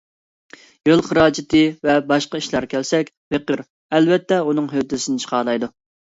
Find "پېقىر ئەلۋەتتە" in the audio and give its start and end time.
3.33-4.39